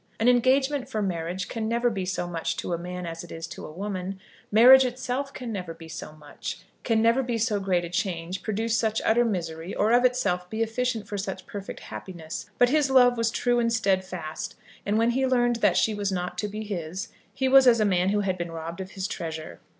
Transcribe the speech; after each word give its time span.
An 0.19 0.27
engagement 0.27 0.89
for 0.89 1.03
marriage 1.03 1.47
can 1.47 1.67
never 1.67 1.91
be 1.91 2.05
so 2.07 2.25
much 2.27 2.57
to 2.57 2.73
a 2.73 2.77
man 2.79 3.05
as 3.05 3.23
it 3.23 3.31
is 3.31 3.45
to 3.45 3.67
a 3.67 3.71
woman, 3.71 4.19
marriage 4.51 4.83
itself 4.83 5.31
can 5.31 5.51
never 5.51 5.75
be 5.75 5.87
so 5.87 6.11
much, 6.13 6.63
can 6.83 7.03
never 7.03 7.21
be 7.21 7.37
so 7.37 7.59
great 7.59 7.85
a 7.85 7.89
change, 7.89 8.41
produce 8.41 8.75
such 8.75 8.99
utter 9.05 9.23
misery, 9.23 9.75
or 9.75 9.91
of 9.91 10.03
itself 10.03 10.49
be 10.49 10.63
efficient 10.63 11.07
for 11.07 11.19
such 11.19 11.45
perfect 11.45 11.81
happiness, 11.81 12.49
but 12.57 12.69
his 12.69 12.89
love 12.89 13.15
was 13.15 13.29
true 13.29 13.59
and 13.59 13.71
steadfast, 13.73 14.55
and 14.87 14.97
when 14.97 15.11
he 15.11 15.27
learned 15.27 15.57
that 15.57 15.77
she 15.77 15.93
was 15.93 16.11
not 16.11 16.35
to 16.39 16.47
be 16.47 16.63
his, 16.63 17.09
he 17.31 17.47
was 17.47 17.67
as 17.67 17.79
a 17.79 17.85
man 17.85 18.09
who 18.09 18.21
had 18.21 18.39
been 18.39 18.49
robbed 18.51 18.81
of 18.81 18.93
his 18.93 19.07
treasure. 19.07 19.59